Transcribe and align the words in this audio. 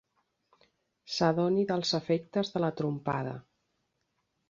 S'adoni 1.17 1.67
dels 1.73 1.93
efectes 2.01 2.53
de 2.57 2.65
la 2.67 2.73
trompada. 2.83 3.39